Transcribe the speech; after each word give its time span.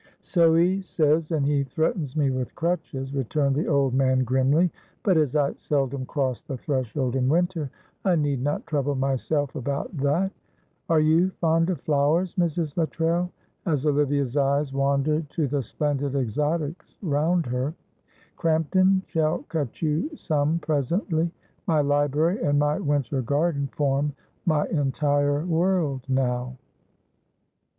"So 0.23 0.55
he 0.55 0.81
says, 0.81 1.29
and 1.31 1.45
he 1.45 1.63
threatens 1.63 2.17
me 2.17 2.31
with 2.31 2.55
crutches," 2.55 3.13
returned 3.13 3.55
the 3.55 3.67
old 3.67 3.93
man, 3.93 4.23
grimly; 4.23 4.71
"but, 5.03 5.15
as 5.15 5.35
I 5.35 5.53
seldom 5.57 6.07
cross 6.07 6.41
the 6.41 6.57
threshold 6.57 7.15
in 7.15 7.29
winter, 7.29 7.69
I 8.03 8.15
need 8.15 8.41
not 8.41 8.65
trouble 8.65 8.95
myself 8.95 9.53
about 9.55 9.95
that. 9.97 10.31
Are 10.89 10.99
you 10.99 11.29
fond 11.29 11.69
of 11.69 11.81
flowers, 11.81 12.33
Mrs. 12.33 12.77
Luttrell?" 12.77 13.31
as 13.67 13.85
Olivia's 13.85 14.35
eyes 14.35 14.73
wandered 14.73 15.29
to 15.29 15.47
the 15.47 15.61
splendid 15.61 16.15
exotics 16.15 16.97
round 17.03 17.45
her. 17.45 17.75
"Crampton 18.37 19.03
shall 19.05 19.43
cut 19.49 19.83
you 19.83 20.09
some 20.17 20.57
presently. 20.57 21.31
My 21.67 21.81
library 21.81 22.41
and 22.41 22.57
my 22.57 22.79
winter 22.79 23.21
garden 23.21 23.67
form 23.67 24.13
my 24.47 24.65
entire 24.69 25.45
world 25.45 26.05
now." 26.09 26.57